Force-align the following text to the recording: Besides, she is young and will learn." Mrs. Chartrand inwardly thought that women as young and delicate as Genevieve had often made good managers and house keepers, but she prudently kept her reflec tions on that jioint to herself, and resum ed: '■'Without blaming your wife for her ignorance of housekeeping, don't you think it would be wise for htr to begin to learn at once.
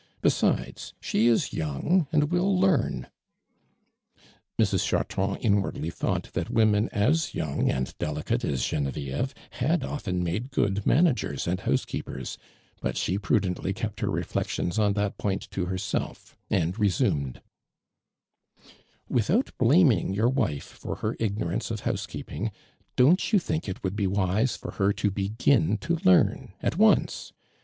Besides, 0.23 0.95
she 0.99 1.27
is 1.27 1.53
young 1.53 2.07
and 2.11 2.31
will 2.31 2.59
learn." 2.59 3.05
Mrs. 4.59 4.83
Chartrand 4.83 5.37
inwardly 5.41 5.91
thought 5.91 6.31
that 6.33 6.49
women 6.49 6.89
as 6.89 7.35
young 7.35 7.69
and 7.69 7.95
delicate 7.99 8.43
as 8.43 8.65
Genevieve 8.65 9.35
had 9.51 9.83
often 9.83 10.23
made 10.23 10.49
good 10.49 10.87
managers 10.87 11.45
and 11.45 11.59
house 11.59 11.85
keepers, 11.85 12.39
but 12.81 12.97
she 12.97 13.19
prudently 13.19 13.73
kept 13.73 13.99
her 13.99 14.07
reflec 14.07 14.47
tions 14.47 14.79
on 14.79 14.93
that 14.93 15.19
jioint 15.19 15.47
to 15.51 15.65
herself, 15.67 16.35
and 16.49 16.77
resum 16.77 17.27
ed: 17.35 17.43
'■'Without 19.11 19.51
blaming 19.59 20.15
your 20.15 20.29
wife 20.29 20.65
for 20.65 20.95
her 20.95 21.15
ignorance 21.19 21.69
of 21.69 21.81
housekeeping, 21.81 22.49
don't 22.95 23.31
you 23.31 23.37
think 23.37 23.69
it 23.69 23.83
would 23.83 23.95
be 23.95 24.07
wise 24.07 24.55
for 24.57 24.71
htr 24.71 24.95
to 24.95 25.11
begin 25.11 25.77
to 25.77 25.97
learn 26.03 26.53
at 26.59 26.75
once. 26.75 27.33